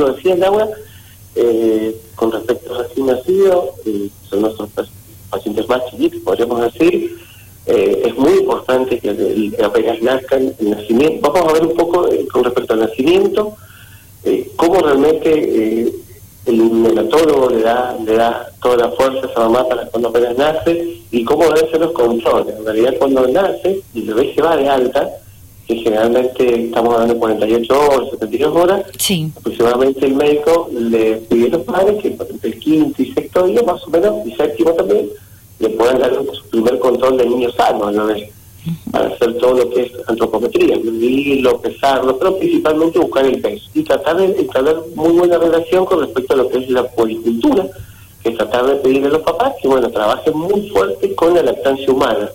lo 0.00 0.12
decía 0.12 0.36
Laura, 0.36 0.68
eh, 1.34 1.96
con 2.14 2.32
respecto 2.32 2.74
a 2.74 2.82
recién 2.82 3.06
nacidos, 3.06 3.70
eh, 3.86 4.10
son 4.28 4.42
nuestros 4.42 4.70
pacientes 5.30 5.68
más 5.68 5.84
chiquitos, 5.90 6.20
podríamos 6.22 6.72
decir, 6.72 7.16
eh, 7.66 8.02
es 8.06 8.16
muy 8.16 8.32
importante 8.38 8.98
que 8.98 9.52
apenas 9.62 10.02
nazcan 10.02 10.52
el 10.58 10.70
nacimiento. 10.70 11.30
Vamos 11.30 11.48
a 11.48 11.52
ver 11.52 11.66
un 11.66 11.76
poco 11.76 12.08
con 12.32 12.44
respecto 12.44 12.72
al 12.72 12.80
nacimiento, 12.80 13.56
cómo 14.56 14.80
realmente 14.80 15.92
el 16.46 16.82
neonatólogo 16.82 17.50
le 17.50 17.60
da, 17.60 17.96
le 18.04 18.14
da 18.14 18.50
toda 18.62 18.76
la 18.76 18.90
fuerza 18.92 19.26
a 19.26 19.30
esa 19.30 19.40
mamá 19.40 19.68
para 19.68 19.86
cuando 19.86 20.08
apenas 20.08 20.36
nace 20.36 21.02
y 21.10 21.24
cómo 21.24 21.44
deben 21.50 21.70
ser 21.70 21.80
los 21.80 21.92
controles. 21.92 22.56
En 22.56 22.64
realidad 22.64 22.94
cuando 22.98 23.26
nace 23.28 23.82
y 23.94 24.00
el 24.00 24.14
bebé 24.14 24.34
se 24.34 24.42
va 24.42 24.56
de 24.56 24.68
alta, 24.68 25.08
que 25.68 25.76
generalmente 25.76 26.64
estamos 26.64 26.94
hablando 26.94 27.12
de 27.12 27.20
48 27.20 27.80
horas, 27.80 28.10
72 28.12 28.56
horas, 28.56 28.84
aproximadamente 29.36 30.06
el 30.06 30.14
médico 30.14 30.70
le 30.72 31.16
pide 31.16 31.48
a 31.48 31.50
los 31.50 31.62
padres 31.62 32.02
que 32.02 32.16
el 32.42 32.58
quinto 32.58 33.02
y 33.02 33.12
sexto 33.12 33.46
día, 33.46 33.62
más 33.62 33.84
o 33.86 33.90
menos, 33.90 34.26
y 34.26 34.32
séptimo 34.34 34.72
también, 34.72 35.10
le 35.58 35.68
puedan 35.70 35.98
dar 35.98 36.14
su 36.14 36.48
primer 36.48 36.78
control 36.78 37.18
de 37.18 37.26
niños 37.26 37.54
sanos, 37.54 37.92
¿no? 37.92 38.08
para 38.90 39.08
hacer 39.08 39.36
todo 39.38 39.54
lo 39.54 39.70
que 39.70 39.82
es 39.82 39.92
antropometría, 40.06 40.78
medirlo, 40.78 41.60
pesarlo, 41.60 42.18
pero 42.18 42.38
principalmente 42.38 42.98
buscar 42.98 43.26
el 43.26 43.40
peso 43.40 43.66
y 43.74 43.82
tratar 43.82 44.16
de 44.16 44.40
establecer 44.40 44.82
muy 44.94 45.12
buena 45.12 45.38
relación 45.38 45.84
con 45.84 46.00
respecto 46.00 46.34
a 46.34 46.38
lo 46.38 46.48
que 46.48 46.58
es 46.58 46.70
la 46.70 46.84
policultura, 46.84 47.66
que 48.22 48.30
es 48.30 48.36
tratar 48.36 48.66
de 48.66 48.76
pedirle 48.76 49.08
a 49.08 49.12
los 49.12 49.22
papás 49.22 49.54
que 49.60 49.68
bueno 49.68 49.90
trabajen 49.90 50.36
muy 50.36 50.68
fuerte 50.70 51.14
con 51.14 51.34
la 51.34 51.42
lactancia 51.42 51.90
humana. 51.90 52.30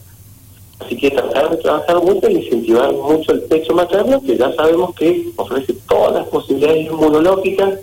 Así 0.85 0.97
que 0.97 1.11
tratar 1.11 1.49
de 1.51 1.57
trabajar 1.57 2.03
mucho 2.03 2.29
y 2.29 2.35
incentivar 2.35 2.91
mucho 2.93 3.31
el 3.31 3.41
pecho 3.43 3.73
materno, 3.73 4.21
que 4.21 4.37
ya 4.37 4.53
sabemos 4.53 4.95
que 4.95 5.29
ofrece 5.35 5.73
todas 5.87 6.13
las 6.15 6.27
posibilidades 6.27 6.85
inmunológicas 6.87 7.79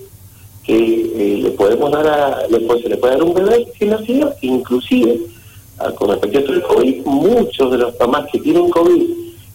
que 0.64 0.76
eh, 0.76 1.38
le 1.42 1.50
podemos 1.52 1.90
dar 1.90 2.06
a, 2.06 2.46
le 2.48 2.60
puede, 2.60 2.82
se 2.82 2.88
le 2.88 2.96
puede 2.96 3.14
dar 3.14 3.22
un 3.22 3.34
bebé 3.34 3.66
sin 3.78 3.90
nacido, 3.90 4.34
inclusive 4.42 5.20
con 5.96 6.10
respecto 6.10 6.52
al 6.52 6.62
COVID, 6.62 7.06
muchos 7.06 7.70
de 7.70 7.78
los 7.78 7.98
mamás 7.98 8.28
que 8.30 8.38
tienen 8.40 8.68
COVID 8.68 9.02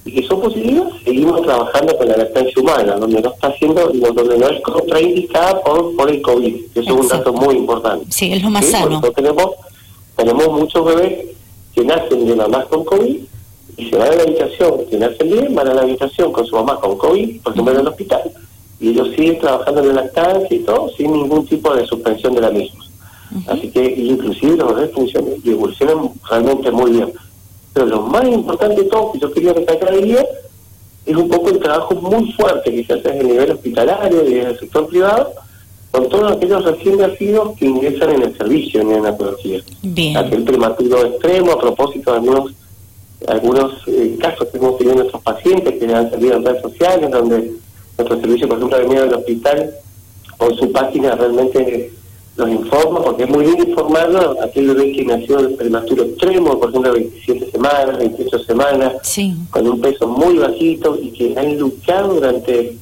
y 0.05 0.11
que 0.11 0.27
son 0.27 0.41
positivos, 0.41 0.93
seguimos 1.03 1.41
trabajando 1.41 1.97
con 1.97 2.07
la 2.07 2.17
lactancia 2.17 2.61
humana, 2.61 2.95
donde 2.95 3.21
no 3.21 3.29
está 3.29 3.47
haciendo, 3.47 3.87
donde 3.89 4.37
no 4.37 4.49
es 4.49 4.61
contraindicada 4.61 5.61
por, 5.61 5.95
por 5.95 6.09
el 6.09 6.21
COVID, 6.21 6.71
que 6.73 6.79
es 6.79 6.87
un 6.87 7.07
dato 7.07 7.33
muy 7.33 7.55
importante. 7.55 8.05
Sí, 8.09 8.33
es 8.33 8.43
lo 8.43 8.49
más 8.49 8.65
sano. 8.65 9.01
tenemos, 9.15 9.51
tenemos 10.15 10.47
muchos 10.49 10.85
bebés 10.85 11.25
que 11.73 11.83
nacen 11.83 12.25
de 12.25 12.35
mamás 12.35 12.65
con 12.65 12.85
COVID 12.85 13.17
y 13.77 13.89
se 13.89 13.97
van 13.97 14.13
a 14.13 14.15
la 14.15 14.23
habitación, 14.23 14.85
que 14.89 14.97
nacen 14.97 15.29
bien, 15.29 15.55
van 15.55 15.67
a 15.67 15.73
la 15.73 15.81
habitación 15.81 16.31
con 16.31 16.45
su 16.45 16.55
mamá 16.55 16.79
con 16.79 16.97
COVID, 16.97 17.41
por 17.41 17.53
ejemplo 17.53 17.73
en 17.73 17.79
el 17.79 17.87
hospital, 17.87 18.31
y 18.79 18.89
ellos 18.89 19.09
siguen 19.15 19.39
trabajando 19.39 19.81
en 19.81 19.87
la 19.87 20.03
lactancia 20.03 20.55
y 20.55 20.59
todo, 20.59 20.89
sin 20.95 21.11
ningún 21.11 21.45
tipo 21.45 21.73
de 21.73 21.85
suspensión 21.85 22.35
de 22.35 22.41
la 22.41 22.51
misma. 22.51 22.85
Así 23.47 23.69
que 23.69 23.83
inclusive 23.83 24.55
los 24.57 24.75
bebés 24.75 24.91
funcionan 24.93 25.33
y 25.43 25.49
evolucionan 25.49 26.11
realmente 26.29 26.71
muy 26.71 26.91
bien. 26.91 27.11
Pero 27.73 27.85
lo 27.87 28.01
más 28.03 28.25
importante 28.27 28.83
de 28.83 28.89
todo 28.89 29.11
que 29.11 29.19
yo 29.19 29.31
quería 29.33 29.53
recalcar 29.53 29.93
hoy 29.93 30.03
día 30.03 30.25
es 31.05 31.15
un 31.15 31.27
poco 31.27 31.49
el 31.49 31.59
trabajo 31.59 31.95
muy 31.95 32.31
fuerte 32.31 32.71
que 32.71 32.83
se 32.85 32.93
hace 32.93 33.09
a 33.11 33.23
nivel 33.23 33.51
hospitalario 33.51 34.29
y 34.29 34.39
en 34.39 34.47
el 34.47 34.59
sector 34.59 34.87
privado 34.87 35.33
con 35.91 36.09
todos 36.09 36.31
aquellos 36.31 36.63
recién 36.63 36.97
nacidos 36.97 37.57
que 37.57 37.65
ingresan 37.65 38.11
en 38.11 38.23
el 38.23 38.37
servicio 38.37 38.81
en 38.81 38.89
neonatología. 38.89 39.61
Bien. 39.81 40.17
Aquel 40.17 40.43
prematuro 40.43 41.05
extremo, 41.05 41.53
a 41.53 41.59
propósito 41.59 42.11
de 42.11 42.17
algunos 42.17 42.51
algunos 43.27 43.73
eh, 43.87 44.17
casos 44.19 44.47
que 44.49 44.57
hemos 44.57 44.77
tenido 44.77 44.93
en 44.93 44.99
nuestros 44.99 45.23
pacientes 45.23 45.75
que 45.79 45.93
han 45.93 46.09
salido 46.09 46.35
en 46.35 46.45
redes 46.45 46.61
sociales, 46.61 47.11
donde 47.11 47.51
nuestro 47.97 48.19
servicio, 48.21 48.47
por 48.47 48.57
ejemplo, 48.57 48.77
de 48.77 48.87
medio 48.87 49.01
del 49.03 49.13
hospital, 49.15 49.73
con 50.37 50.55
su 50.55 50.71
página 50.71 51.15
realmente 51.15 51.91
los 52.35 52.49
informa, 52.49 53.01
porque 53.01 53.23
es 53.23 53.29
muy 53.29 53.45
bien 53.45 53.69
informarlo 53.69 54.37
aquel 54.41 54.67
bebé 54.67 54.91
que 54.91 55.05
nació 55.05 55.39
en 55.39 55.55
prematuro 55.55 56.03
extremo, 56.03 56.59
por 56.59 56.69
ejemplo, 56.69 56.91
27 56.91 57.51
semanas, 57.51 57.97
28 57.97 58.39
semanas, 58.39 58.93
con 59.49 59.67
un 59.67 59.79
peso 59.79 60.07
muy 60.07 60.37
bajito 60.37 60.97
y 61.01 61.11
que 61.11 61.39
han 61.39 61.57
luchado 61.57 62.15
durante 62.15 62.77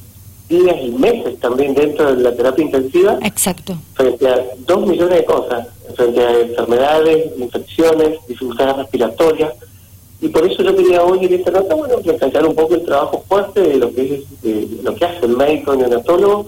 días 0.48 0.76
y 0.82 0.90
meses 0.90 1.38
también 1.38 1.74
dentro 1.74 2.14
de 2.14 2.22
la 2.22 2.34
terapia 2.34 2.64
intensiva. 2.64 3.18
Exacto. 3.22 3.78
Frente 3.94 4.28
a 4.28 4.44
dos 4.66 4.86
millones 4.86 5.18
de 5.18 5.24
cosas, 5.24 5.68
frente 5.94 6.20
a 6.20 6.40
enfermedades, 6.40 7.38
infecciones, 7.38 8.18
dificultades 8.26 8.76
respiratorias. 8.76 9.52
Y 10.24 10.28
por 10.30 10.50
eso 10.50 10.62
yo 10.62 10.74
quería 10.74 11.02
hoy 11.02 11.26
en 11.26 11.34
esta 11.34 11.50
nota, 11.50 11.74
bueno, 11.74 11.96
recalcar 12.02 12.46
un 12.46 12.54
poco 12.54 12.76
el 12.76 12.82
trabajo 12.82 13.22
fuerte 13.28 13.60
de 13.60 13.76
lo 13.76 13.92
que 13.92 14.14
es 14.14 14.82
lo 14.82 14.94
que 14.94 15.04
hace 15.04 15.26
el 15.26 15.36
médico 15.36 15.76
neonatólogo 15.76 16.46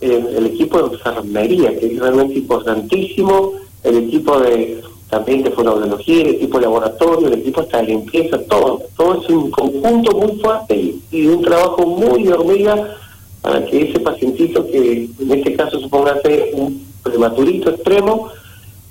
el, 0.00 0.46
equipo 0.46 0.80
de 0.80 0.94
enfermería, 0.94 1.76
que 1.76 1.86
es 1.86 1.98
realmente 1.98 2.34
importantísimo, 2.34 3.54
el 3.82 3.96
equipo 4.04 4.38
de 4.38 4.82
también 5.10 5.42
de 5.42 5.50
fonoaudiología, 5.50 6.22
el 6.22 6.34
equipo 6.36 6.58
de 6.58 6.64
laboratorio, 6.66 7.26
el 7.26 7.40
equipo 7.40 7.62
hasta 7.62 7.78
de 7.78 7.88
limpieza, 7.88 8.38
todo, 8.44 8.82
todo 8.96 9.20
es 9.20 9.28
un 9.30 9.50
conjunto 9.50 10.16
muy 10.16 10.38
fuerte 10.38 10.94
y, 11.10 11.26
un 11.26 11.42
trabajo 11.42 11.84
muy 11.86 12.22
de 12.22 12.34
hormiga 12.34 12.96
para 13.42 13.64
que 13.64 13.90
ese 13.90 13.98
pacientito 13.98 14.64
que 14.64 15.08
en 15.18 15.32
este 15.32 15.56
caso 15.56 15.80
supongase 15.80 16.52
un 16.54 16.86
prematurito 17.02 17.70
extremo, 17.70 18.28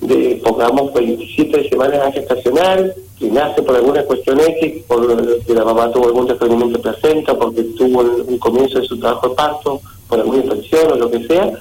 de 0.02 0.40
pongamos 0.44 0.94
27 0.94 1.70
semanas 1.70 2.14
gestacional, 2.14 2.94
que 3.18 3.32
nace 3.32 3.62
por 3.64 3.76
alguna 3.76 4.04
cuestión 4.04 4.40
X, 4.40 4.84
porque 4.88 5.54
la 5.54 5.66
mamá 5.66 5.92
tuvo 5.92 6.06
algún 6.06 6.28
desprendimiento 6.28 6.78
de 6.78 6.84
placenta, 6.84 7.38
porque 7.38 7.64
tuvo 7.64 8.02
un 8.02 8.38
comienzo 8.38 8.80
de 8.80 8.86
su 8.86 9.00
trabajo 9.00 9.30
de 9.30 9.36
parto, 9.36 9.82
por 10.08 10.20
alguna 10.20 10.44
infección 10.44 10.92
o 10.92 10.96
lo 10.96 11.12
que 11.12 11.26
sea, 11.26 11.52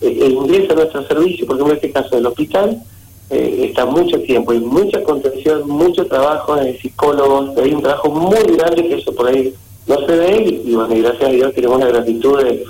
eh, 0.00 0.18
el 0.20 0.32
ingresa 0.32 0.72
a 0.72 0.76
nuestro 0.76 1.06
servicio, 1.06 1.46
por 1.46 1.56
ejemplo 1.56 1.74
en 1.74 1.76
este 1.76 1.92
caso 1.92 2.16
del 2.16 2.26
hospital, 2.26 2.82
eh, 3.30 3.66
está 3.70 3.86
mucho 3.86 4.20
tiempo, 4.20 4.52
hay 4.52 4.60
mucha 4.60 5.02
contención, 5.02 5.66
mucho 5.66 6.06
trabajo 6.06 6.56
de 6.56 6.78
psicólogos, 6.78 7.56
hay 7.56 7.72
un 7.72 7.82
trabajo 7.82 8.10
muy 8.10 8.42
grande 8.56 8.88
que 8.88 8.98
eso 8.98 9.14
por 9.14 9.28
ahí 9.28 9.54
no 9.86 9.96
se 10.06 10.16
ve 10.16 10.62
y, 10.64 10.74
bueno, 10.74 10.94
gracias 10.94 11.30
a 11.30 11.32
Dios 11.32 11.54
tenemos 11.54 11.80
la 11.80 11.86
gratitud 11.86 12.42
de, 12.42 12.64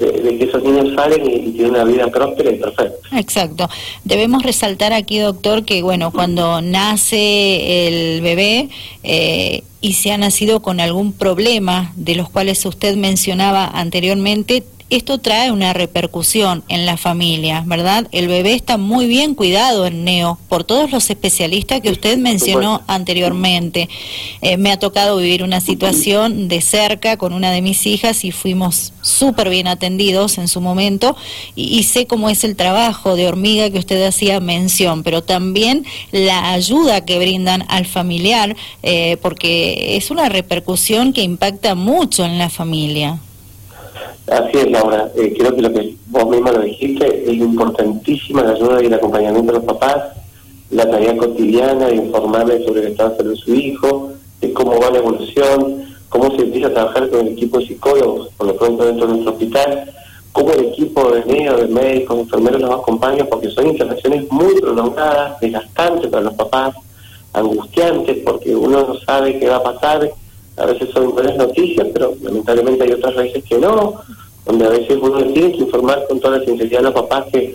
que 0.00 0.44
esos 0.44 0.62
niños 0.62 0.94
salen 0.94 1.22
y, 1.28 1.52
tienen 1.52 1.70
una 1.70 1.84
vida 1.84 2.06
próspera 2.08 2.50
y 2.50 2.56
perfecta. 2.56 3.18
Exacto. 3.18 3.68
Debemos 4.04 4.42
resaltar 4.42 4.92
aquí, 4.92 5.18
doctor, 5.18 5.64
que 5.64 5.82
bueno, 5.82 6.10
cuando 6.10 6.62
nace 6.62 7.86
el 7.86 8.22
bebé, 8.22 8.68
eh, 9.02 9.62
y 9.80 9.94
se 9.94 10.12
ha 10.12 10.18
nacido 10.18 10.60
con 10.60 10.80
algún 10.80 11.12
problema 11.12 11.92
de 11.96 12.14
los 12.14 12.28
cuales 12.28 12.64
usted 12.66 12.96
mencionaba 12.96 13.66
anteriormente, 13.66 14.62
esto 14.90 15.18
trae 15.18 15.52
una 15.52 15.72
repercusión 15.72 16.64
en 16.68 16.84
la 16.84 16.96
familia, 16.96 17.62
¿verdad? 17.64 18.08
El 18.10 18.26
bebé 18.26 18.54
está 18.54 18.76
muy 18.76 19.06
bien 19.06 19.34
cuidado 19.34 19.86
en 19.86 20.04
Neo 20.04 20.38
por 20.48 20.64
todos 20.64 20.90
los 20.90 21.10
especialistas 21.10 21.80
que 21.80 21.90
usted 21.90 22.18
mencionó 22.18 22.82
anteriormente. 22.88 23.88
Eh, 24.42 24.56
me 24.56 24.72
ha 24.72 24.78
tocado 24.78 25.16
vivir 25.16 25.44
una 25.44 25.60
situación 25.60 26.48
de 26.48 26.60
cerca 26.60 27.16
con 27.16 27.32
una 27.32 27.52
de 27.52 27.62
mis 27.62 27.86
hijas 27.86 28.24
y 28.24 28.32
fuimos 28.32 28.92
súper 29.00 29.48
bien 29.48 29.68
atendidos 29.68 30.38
en 30.38 30.48
su 30.48 30.60
momento 30.60 31.16
y, 31.54 31.84
sé 31.84 32.06
cómo 32.06 32.28
es 32.28 32.44
el 32.44 32.56
trabajo 32.56 33.16
de 33.16 33.26
hormiga 33.26 33.70
que 33.70 33.78
usted 33.78 34.04
hacía 34.04 34.40
mención, 34.40 35.02
pero 35.02 35.22
también 35.22 35.84
la 36.10 36.52
ayuda 36.52 37.04
que 37.04 37.18
brindan 37.18 37.64
al 37.68 37.86
familiar, 37.86 38.56
eh, 38.82 39.16
porque 39.22 39.96
es 39.96 40.10
una 40.10 40.28
repercusión 40.28 41.12
que 41.12 41.22
impacta 41.22 41.74
mucho 41.74 42.24
en 42.24 42.38
la 42.38 42.50
familia. 42.50 43.20
Así 44.30 44.58
es, 44.58 44.70
Laura. 44.70 45.10
Eh, 45.16 45.34
creo 45.36 45.56
que 45.56 45.62
lo 45.62 45.72
que 45.72 45.96
vos 46.06 46.28
misma 46.28 46.52
lo 46.52 46.60
dijiste 46.60 47.24
es 47.24 47.36
importantísima 47.36 48.42
la 48.42 48.52
ayuda 48.52 48.80
y 48.80 48.86
el 48.86 48.94
acompañamiento 48.94 49.52
de 49.52 49.58
los 49.58 49.66
papás, 49.66 49.96
la 50.70 50.88
tarea 50.88 51.16
cotidiana 51.16 51.86
de 51.86 51.96
informarles 51.96 52.64
sobre 52.64 52.82
el 52.82 52.92
estado 52.92 53.10
de 53.10 53.16
salud 53.16 53.30
de 53.32 53.36
su 53.36 53.54
hijo, 53.54 54.12
de 54.40 54.52
cómo 54.52 54.78
va 54.80 54.90
la 54.92 54.98
evolución, 54.98 55.84
cómo 56.08 56.30
se 56.36 56.42
empieza 56.42 56.68
a 56.68 56.74
trabajar 56.74 57.10
con 57.10 57.26
el 57.26 57.32
equipo 57.32 57.58
de 57.58 57.66
psicólogos, 57.66 58.28
por 58.36 58.46
lo 58.46 58.56
pronto 58.56 58.84
dentro 58.84 59.08
de 59.08 59.12
nuestro 59.14 59.32
hospital, 59.32 59.92
cómo 60.30 60.52
el 60.52 60.66
equipo 60.66 61.10
de 61.10 61.24
NEO, 61.24 61.56
de 61.56 61.66
médicos, 61.66 62.20
enfermeros 62.20 62.60
los 62.60 62.70
acompaña, 62.70 63.24
porque 63.24 63.50
son 63.50 63.66
intervenciones 63.66 64.30
muy 64.30 64.54
prolongadas, 64.60 65.40
desgastantes 65.40 66.08
para 66.08 66.22
los 66.22 66.34
papás, 66.34 66.76
angustiantes, 67.32 68.18
porque 68.24 68.54
uno 68.54 68.80
no 68.86 68.94
sabe 69.00 69.40
qué 69.40 69.48
va 69.48 69.56
a 69.56 69.62
pasar 69.64 70.08
a 70.60 70.66
veces 70.66 70.90
son 70.90 71.12
buenas 71.12 71.36
noticias, 71.36 71.86
pero 71.92 72.14
lamentablemente 72.20 72.84
hay 72.84 72.92
otras 72.92 73.16
veces 73.16 73.42
que 73.44 73.58
no, 73.58 73.94
donde 74.46 74.66
a 74.66 74.70
veces 74.70 74.98
uno 75.00 75.22
tiene 75.32 75.52
que 75.52 75.58
informar 75.58 76.06
con 76.08 76.20
toda 76.20 76.38
la 76.38 76.44
sinceridad 76.44 76.80
a 76.80 76.90
los 76.90 76.94
papás 76.94 77.26
que 77.32 77.54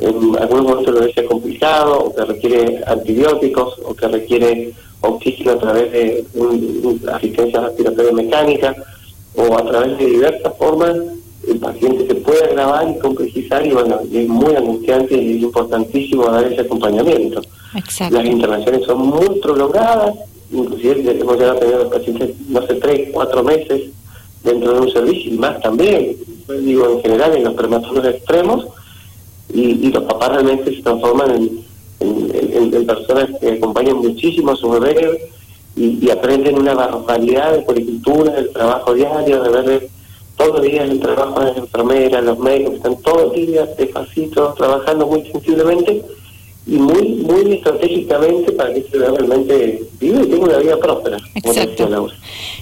en 0.00 0.36
algunos 0.40 0.64
momentos 0.64 0.94
lo 0.94 1.04
es 1.04 1.14
complicado, 1.28 2.04
o 2.04 2.14
que 2.14 2.24
requiere 2.24 2.82
antibióticos, 2.86 3.78
o 3.84 3.94
que 3.94 4.08
requiere 4.08 4.72
oxígeno 5.00 5.52
a 5.52 5.58
través 5.58 5.92
de 5.92 6.24
una 6.34 7.16
asistencia 7.16 7.60
respiratoria 7.60 8.12
mecánica, 8.12 8.74
o 9.36 9.56
a 9.56 9.64
través 9.64 9.98
de 9.98 10.06
diversas 10.06 10.56
formas, 10.56 10.96
el 11.46 11.58
paciente 11.58 12.06
se 12.06 12.14
puede 12.16 12.44
agravar 12.44 12.88
y 12.88 12.98
complejizar, 12.98 13.64
y 13.66 13.70
bueno, 13.70 14.00
es 14.12 14.28
muy 14.28 14.56
angustiante 14.56 15.14
y 15.14 15.36
es 15.36 15.42
importantísimo 15.42 16.24
dar 16.24 16.44
ese 16.44 16.62
acompañamiento. 16.62 17.40
Las 18.10 18.24
intervenciones 18.24 18.84
son 18.86 18.98
muy 19.06 19.40
prolongadas, 19.40 20.14
inclusive 20.50 21.10
hemos 21.20 21.36
llegado 21.36 21.56
a 21.56 21.60
tener 21.60 21.88
pacientes, 21.88 22.30
no 22.48 22.66
sé, 22.66 22.74
tres, 22.74 23.10
cuatro 23.12 23.42
meses 23.42 23.90
dentro 24.42 24.74
de 24.74 24.80
un 24.80 24.90
servicio 24.90 25.34
y 25.34 25.36
más 25.36 25.60
también. 25.60 26.16
Digo 26.48 26.90
en 26.90 27.02
general 27.02 27.36
en 27.36 27.44
los 27.44 27.54
prematuros 27.54 28.04
extremos, 28.06 28.66
y, 29.52 29.90
los 29.90 30.04
papás 30.04 30.30
realmente 30.30 30.74
se 30.74 30.82
transforman 30.82 31.30
en, 31.30 31.64
en, 32.00 32.86
personas 32.86 33.28
que 33.40 33.52
acompañan 33.52 33.98
muchísimo 33.98 34.52
a 34.52 34.56
sus 34.56 34.80
bebés 34.80 35.20
y, 35.76 36.10
aprenden 36.10 36.58
una 36.58 36.74
barbaridad 36.74 37.52
de 37.52 37.62
policultura, 37.62 38.32
del 38.32 38.50
trabajo 38.50 38.94
diario, 38.94 39.42
de 39.42 39.48
ver 39.48 39.88
todos 40.36 40.54
los 40.54 40.62
días 40.62 40.88
el 40.88 41.00
trabajo 41.00 41.40
de 41.40 41.46
las 41.46 41.56
enfermeras, 41.58 42.24
los 42.24 42.38
médicos, 42.38 42.74
están 42.74 42.96
todos 43.02 43.22
los 43.22 43.32
días 43.34 43.68
despacito, 43.76 44.54
trabajando 44.56 45.06
muy 45.06 45.22
sensiblemente 45.30 46.02
y 46.66 46.78
muy 46.78 47.08
muy 47.16 47.52
estratégicamente 47.52 48.52
para 48.52 48.72
que 48.72 48.82
se 48.82 48.98
realmente 48.98 49.84
vive 50.00 50.22
y 50.24 50.26
tenga 50.26 50.44
una 50.44 50.58
vida 50.58 50.78
próspera. 50.78 51.18
Exacto. 51.34 52.08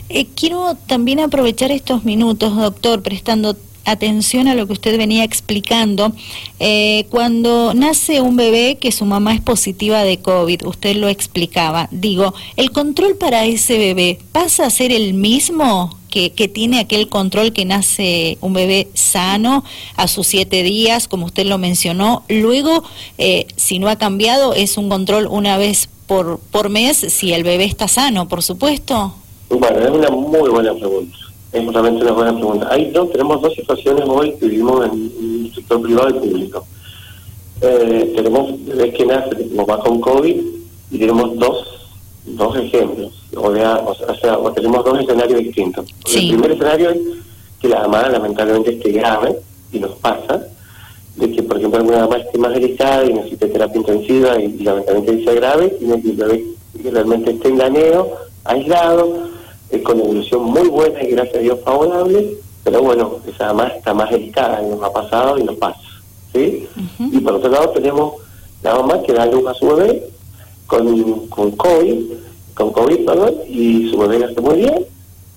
Eh, 0.08 0.26
quiero 0.34 0.76
también 0.86 1.20
aprovechar 1.20 1.70
estos 1.70 2.04
minutos, 2.04 2.56
doctor, 2.56 3.02
prestando 3.02 3.56
atención 3.84 4.48
a 4.48 4.54
lo 4.54 4.66
que 4.66 4.72
usted 4.72 4.96
venía 4.98 5.24
explicando. 5.24 6.12
Eh, 6.60 7.06
cuando 7.10 7.74
nace 7.74 8.20
un 8.20 8.36
bebé 8.36 8.78
que 8.80 8.92
su 8.92 9.04
mamá 9.04 9.34
es 9.34 9.40
positiva 9.40 10.04
de 10.04 10.18
COVID, 10.18 10.66
usted 10.66 10.96
lo 10.96 11.08
explicaba, 11.08 11.88
digo, 11.90 12.34
¿el 12.56 12.70
control 12.70 13.16
para 13.16 13.44
ese 13.44 13.78
bebé 13.78 14.18
pasa 14.32 14.66
a 14.66 14.70
ser 14.70 14.92
el 14.92 15.14
mismo 15.14 15.96
que, 16.10 16.30
que, 16.32 16.46
tiene 16.46 16.78
aquel 16.78 17.08
control 17.08 17.52
que 17.52 17.64
nace 17.64 18.36
un 18.40 18.52
bebé 18.52 18.88
sano 18.92 19.64
a 19.96 20.08
sus 20.08 20.26
siete 20.26 20.62
días, 20.62 21.08
como 21.08 21.26
usted 21.26 21.46
lo 21.46 21.58
mencionó? 21.58 22.24
Luego, 22.28 22.84
eh, 23.18 23.46
si 23.56 23.78
no 23.78 23.88
ha 23.88 23.96
cambiado, 23.96 24.54
es 24.54 24.76
un 24.76 24.88
control 24.88 25.26
una 25.26 25.56
vez 25.56 25.88
por, 26.06 26.38
por 26.38 26.68
mes 26.68 26.98
si 26.98 27.32
el 27.32 27.44
bebé 27.44 27.64
está 27.64 27.88
sano, 27.88 28.28
por 28.28 28.42
supuesto. 28.42 29.14
Bueno, 29.48 29.78
es 29.78 29.90
una 29.90 30.10
muy 30.10 30.50
buena 30.50 30.74
pregunta 30.74 31.16
es 31.52 31.66
realmente 31.66 32.02
una 32.02 32.12
buena 32.12 32.32
pregunta. 32.32 32.68
Hay 32.70 32.90
dos, 32.90 33.10
tenemos 33.10 33.42
dos 33.42 33.54
situaciones 33.54 34.04
hoy 34.08 34.32
que 34.38 34.46
vivimos 34.46 34.86
en 34.86 35.12
el 35.46 35.54
sector 35.54 35.82
privado 35.82 36.10
y 36.10 36.12
público. 36.14 36.66
Eh, 37.60 38.12
tenemos 38.16 38.64
bebés 38.64 38.94
que 38.94 39.06
nacen 39.06 39.48
como 39.50 39.66
va 39.66 39.78
con 39.78 40.00
COVID 40.00 40.36
y 40.90 40.98
tenemos 40.98 41.36
dos 41.36 41.72
dos 42.24 42.56
ejemplos, 42.56 43.12
o, 43.34 43.54
sea, 43.54 43.78
o 43.78 43.94
sea, 43.94 44.38
tenemos 44.54 44.84
dos 44.84 45.00
escenarios 45.00 45.40
distintos. 45.40 45.86
El 46.06 46.28
primer 46.28 46.52
escenario 46.52 46.90
es 46.90 46.98
que 47.60 47.68
la 47.68 47.80
mamá 47.80 48.08
lamentablemente 48.08 48.72
esté 48.72 48.92
grave 48.92 49.38
y 49.72 49.80
nos 49.80 49.92
pasa, 49.96 50.46
de 51.16 51.30
que 51.32 51.42
por 51.42 51.58
ejemplo 51.58 51.80
alguna 51.80 52.00
mamá 52.06 52.18
esté 52.18 52.38
más 52.38 52.52
delicada 52.52 53.04
y 53.04 53.14
necesite 53.14 53.48
terapia 53.48 53.78
intensiva 53.78 54.40
y, 54.40 54.58
lamentablemente 54.58 55.24
sea 55.24 55.34
grave, 55.34 55.76
y 55.80 55.90
el 55.90 56.16
bebé 56.16 56.44
realmente 56.84 57.32
esté 57.32 57.48
engañado, 57.48 58.10
aislado, 58.44 59.31
con 59.80 59.98
evolución 59.98 60.44
muy 60.44 60.68
buena 60.68 61.02
y 61.02 61.12
gracias 61.12 61.36
a 61.36 61.40
Dios 61.40 61.58
favorable, 61.64 62.36
pero 62.64 62.82
bueno, 62.82 63.16
esa 63.26 63.48
mamá 63.48 63.68
está 63.68 63.94
más 63.94 64.10
delicada 64.10 64.62
y 64.62 64.66
nos 64.66 64.82
ha 64.82 64.92
pasado 64.92 65.38
y 65.38 65.44
nos 65.44 65.56
pasa. 65.56 65.80
¿sí? 66.32 66.68
Y 66.98 67.18
por 67.20 67.34
otro 67.34 67.50
lado 67.50 67.70
tenemos 67.70 68.14
la 68.62 68.74
mamá 68.74 69.02
que 69.02 69.12
da 69.12 69.26
luz 69.26 69.46
a 69.46 69.54
su 69.54 69.66
bebé 69.66 70.08
con, 70.66 71.28
con 71.28 71.50
COVID, 71.52 72.12
con 72.54 72.72
COVID, 72.72 73.04
perdón, 73.04 73.34
y 73.48 73.90
su 73.90 73.98
bebé 73.98 74.18
nace 74.18 74.40
muy 74.40 74.56
bien, 74.56 74.86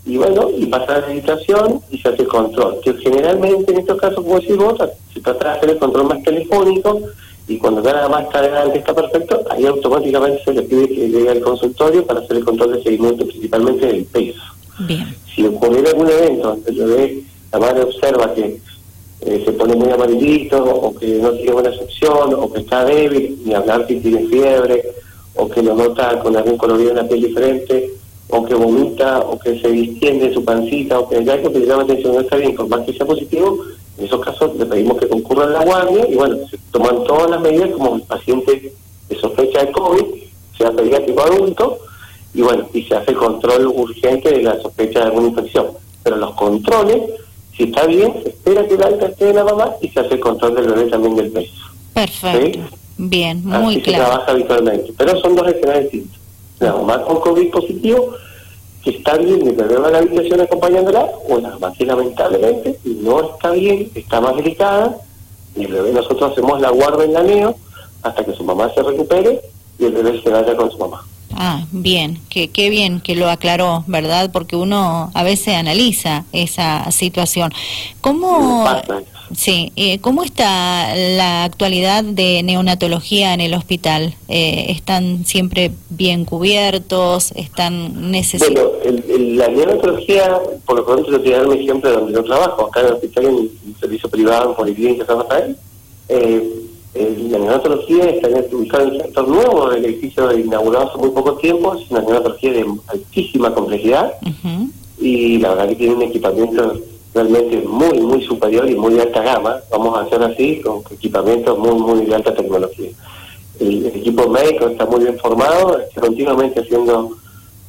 y 0.06 0.18
bueno, 0.18 0.50
y 0.56 0.68
pasa 0.68 1.00
la 1.00 1.08
meditación 1.08 1.82
y 1.90 1.98
se 1.98 2.10
hace 2.10 2.22
el 2.22 2.28
control, 2.28 2.80
que 2.84 2.94
generalmente 2.94 3.72
en 3.72 3.80
estos 3.80 4.00
casos, 4.00 4.24
como 4.24 4.40
decís 4.40 4.56
vos, 4.56 4.78
se 5.14 5.20
trata 5.20 5.46
de 5.46 5.58
hacer 5.58 5.70
el 5.72 5.80
control 5.80 6.08
más 6.08 6.22
telefónico, 6.24 7.02
y 7.48 7.58
cuando 7.58 7.82
nada 7.82 8.10
más 8.10 8.26
está 8.26 8.40
adelante 8.40 8.80
está 8.80 8.94
perfecto, 8.94 9.44
ahí 9.50 9.66
automáticamente 9.66 10.44
se 10.44 10.54
le 10.54 10.64
pide 10.64 10.88
que 10.88 11.10
llegue 11.10 11.30
al 11.30 11.42
consultorio 11.42 12.06
para 12.06 12.22
hacer 12.22 12.38
el 12.38 12.46
control 12.46 12.74
de 12.74 12.84
seguimiento 12.84 13.26
principalmente 13.26 13.86
del 13.86 14.06
peso. 14.06 14.42
Bien. 14.80 15.16
Si 15.34 15.46
ocurriera 15.46 15.90
algún 15.90 16.10
evento, 16.10 16.58
la 17.52 17.60
madre 17.60 17.84
observa 17.84 18.34
que 18.34 18.60
eh, 19.22 19.42
se 19.46 19.52
pone 19.54 19.76
muy 19.76 19.90
amarillito, 19.92 20.64
o 20.64 20.96
que 20.96 21.08
no 21.20 21.32
tiene 21.34 21.52
buena 21.52 21.74
sección, 21.74 22.34
o 22.34 22.52
que 22.52 22.62
está 22.62 22.84
débil, 22.84 23.40
ni 23.46 23.54
hablar 23.54 23.86
que 23.86 23.96
tiene 23.96 24.28
fiebre, 24.28 24.84
o 25.36 25.48
que 25.48 25.62
lo 25.62 25.76
nota 25.76 26.20
con 26.20 26.36
algún 26.36 26.58
colorido 26.58 26.92
en 26.92 26.98
la 26.98 27.08
piel 27.08 27.22
diferente, 27.22 27.92
o 28.30 28.44
que 28.44 28.56
vomita, 28.56 29.20
o 29.20 29.38
que 29.40 29.60
se 29.60 29.70
distiende 29.70 30.34
su 30.34 30.44
pancita, 30.44 31.00
o 31.00 31.08
que 31.08 31.24
ya 31.24 31.42
que 31.42 31.50
le 31.50 31.66
llama 31.66 31.84
atención 31.84 32.16
no 32.16 32.22
está 32.22 32.38
bien, 32.38 32.56
por 32.56 32.68
más 32.68 32.86
que 32.86 32.94
sea 32.94 33.06
positivo, 33.06 33.60
en 33.98 34.06
esos 34.06 34.24
casos 34.24 34.56
le 34.58 34.66
pedimos 34.66 34.98
que 34.98 35.08
concurra 35.08 35.46
a 35.46 35.48
la 35.48 35.64
guardia 35.64 36.08
y 36.10 36.16
bueno, 36.16 36.38
se 36.50 36.58
toman 36.72 37.04
todas 37.06 37.30
las 37.30 37.42
medidas 37.42 37.70
como 37.72 37.96
el 37.96 38.02
paciente 38.04 38.74
de 39.10 39.20
sospecha 39.20 39.64
de 39.64 39.72
COVID, 39.72 40.06
sea 40.58 40.72
pediátrico 40.72 41.22
adulto, 41.22 41.80
y 42.34 42.42
bueno, 42.42 42.68
y 42.74 42.84
se 42.84 42.96
hace 42.96 43.14
control 43.14 43.68
urgente 43.68 44.30
de 44.30 44.44
la 44.44 44.60
sospecha 44.62 45.00
de 45.00 45.06
alguna 45.06 45.30
infección. 45.30 45.68
Pero 46.04 46.18
los 46.18 46.34
controles, 46.36 47.02
si 47.56 47.64
está 47.64 47.86
bien, 47.86 48.14
se 48.24 48.30
espera 48.30 48.68
que 48.68 48.74
el 48.74 48.84
alta 48.84 49.06
esté 49.08 49.26
de 49.26 49.34
la 49.34 49.44
mamá 49.46 49.72
y 49.82 49.90
se 49.90 50.02
hace 50.02 50.16
el 50.16 50.20
control 50.20 50.56
del 50.56 50.68
bebé 50.68 50.90
también 50.90 51.16
del 51.16 51.32
peso. 51.32 51.54
Perfecto. 51.94 52.60
Bien, 52.98 53.42
muy 53.46 53.76
Así 53.76 53.82
claro. 53.82 54.04
se 54.04 54.10
trabaja 54.10 54.32
habitualmente. 54.32 54.94
Pero 54.98 55.20
son 55.22 55.36
dos 55.36 55.48
escenarios 55.48 55.92
distintos. 55.92 56.20
La 56.60 56.74
mamá 56.74 57.02
con 57.04 57.20
COVID 57.20 57.52
positivo 57.52 58.14
que 58.86 58.92
está 58.92 59.18
bien 59.18 59.44
y 59.44 59.50
el 59.50 59.56
bebé 59.56 59.78
va 59.78 59.88
a 59.88 59.92
la 59.92 59.98
habitación 59.98 60.40
acompañándola, 60.42 61.10
o 61.28 61.40
la 61.40 61.74
que 61.74 61.86
lamentablemente 61.86 62.80
no 62.86 63.34
está 63.34 63.50
bien, 63.50 63.92
está 63.96 64.22
más 64.22 64.36
delicada, 64.36 64.96
y 65.56 65.66
el 65.66 65.74
bebé 65.74 65.92
nosotros 65.92 66.32
hacemos 66.32 66.62
la 66.62 66.70
guarda 66.70 67.04
en 67.04 67.14
la 67.14 67.24
neo 67.24 67.56
hasta 68.04 68.24
que 68.24 68.34
su 68.34 68.44
mamá 68.44 68.72
se 68.76 68.84
recupere 68.84 69.42
y 69.80 69.86
el 69.86 69.92
bebé 69.92 70.22
se 70.22 70.30
vaya 70.30 70.56
con 70.56 70.70
su 70.70 70.78
mamá. 70.78 71.04
Ah, 71.34 71.66
bien, 71.72 72.22
qué, 72.30 72.50
qué 72.50 72.70
bien 72.70 73.02
que 73.02 73.16
lo 73.16 73.28
aclaró, 73.30 73.84
¿verdad? 73.88 74.30
Porque 74.32 74.56
uno 74.56 75.10
a 75.14 75.24
veces 75.24 75.56
analiza 75.56 76.24
esa 76.32 76.90
situación. 76.92 77.52
¿Cómo, 78.02 78.64
sí, 79.34 79.72
eh, 79.76 80.00
¿cómo 80.00 80.24
está 80.24 80.96
la 80.96 81.44
actualidad 81.44 82.04
de 82.04 82.44
neonatología 82.44 83.34
en 83.34 83.42
el 83.42 83.54
hospital? 83.54 84.16
Eh, 84.28 84.68
¿Están 84.70 85.26
siempre 85.26 85.72
bien 85.90 86.26
cubiertos? 86.26 87.32
¿Están 87.32 88.12
necesitados? 88.12 88.72
Bueno, 88.84 89.02
la 89.08 89.48
neonatología, 89.48 90.40
por 90.66 90.78
lo 90.78 90.86
pronto, 90.86 91.12
yo 91.12 91.22
te 91.22 91.30
dar 91.30 91.48
un 91.48 91.58
ejemplo 91.58 91.90
de 91.90 91.96
donde 91.98 92.14
yo 92.14 92.24
trabajo, 92.24 92.68
acá 92.68 92.82
en 92.82 92.86
el 92.88 92.94
hospital, 92.94 93.26
en 93.26 93.36
el 93.38 93.52
servicio 93.80 94.10
privado, 94.10 94.50
en 94.50 94.56
Policlínica 94.56 95.06
San 95.06 95.20
Rafael. 95.20 95.58
Eh, 96.08 96.66
la 96.96 97.40
neonatología 97.40 98.10
está 98.10 98.30
ubicada 98.56 98.84
en 98.84 98.96
el 98.96 99.02
sector 99.02 99.28
nuevo 99.28 99.70
del 99.70 99.84
edificio 99.84 100.32
inaugurado 100.38 100.90
hace 100.90 100.98
muy 100.98 101.10
poco 101.10 101.34
tiempo, 101.36 101.76
es 101.76 101.92
una 101.92 102.00
neonatología 102.00 102.54
de 102.54 102.66
altísima 102.88 103.54
complejidad 103.54 104.14
y 104.98 105.40
la 105.40 105.50
verdad 105.50 105.70
que 105.70 105.76
tiene 105.76 105.96
un 105.96 106.02
equipamiento 106.04 106.80
realmente 107.16 107.62
muy, 107.62 108.00
muy 108.02 108.22
superior 108.26 108.70
y 108.70 108.76
muy 108.76 108.94
de 108.94 109.04
alta 109.04 109.24
gama, 109.24 109.56
vamos 109.72 109.98
a 109.98 110.02
hacer 110.02 110.22
así, 110.22 110.60
con 110.60 110.84
equipamientos 110.92 111.58
muy, 111.58 111.74
muy 111.76 112.06
de 112.06 112.14
alta 112.14 112.36
tecnología. 112.36 112.90
El, 113.60 113.86
equipo 113.86 114.28
médico 114.28 114.68
está 114.68 114.86
muy 114.86 115.06
bien 115.06 115.18
formado, 115.18 115.80
está 115.80 116.02
continuamente 116.02 116.60
haciendo, 116.60 117.12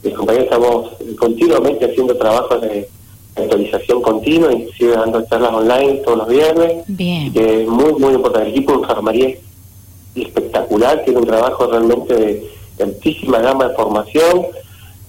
mis 0.03 0.15
compañeros 0.15 0.47
estamos 0.47 0.91
continuamente 1.17 1.85
haciendo 1.85 2.17
trabajos 2.17 2.61
de 2.61 2.89
actualización 3.37 4.03
continua, 4.03 4.53
inclusive 4.53 4.97
dando 4.97 5.23
charlas 5.27 5.53
online 5.53 6.03
todos 6.05 6.19
los 6.19 6.29
viernes. 6.29 6.85
Bien. 6.89 7.33
Que 7.33 7.63
es 7.63 7.69
muy, 7.69 7.93
muy 7.93 8.15
importante. 8.15 8.49
El 8.49 8.55
equipo 8.57 8.73
de 8.73 8.79
enfermería 8.79 9.29
es 9.29 9.39
espectacular, 10.17 11.05
tiene 11.05 11.21
un 11.21 11.27
trabajo 11.27 11.67
realmente 11.67 12.15
de, 12.15 12.83
altísima 12.83 13.39
gama 13.39 13.69
de 13.69 13.75
formación. 13.75 14.47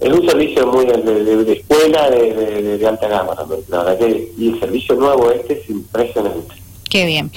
Es 0.00 0.12
un 0.12 0.28
servicio 0.28 0.66
muy 0.68 0.86
de, 0.86 1.52
escuela 1.52 2.08
de, 2.10 2.86
alta 2.86 3.08
gama, 3.08 3.34
la 3.68 3.82
verdad 3.82 3.98
que, 3.98 4.32
y 4.38 4.48
el 4.50 4.60
servicio 4.60 4.94
nuevo 4.94 5.30
este 5.30 5.54
es 5.54 5.68
impresionante. 5.68 6.54
Qué 6.88 7.04
bien. 7.04 7.30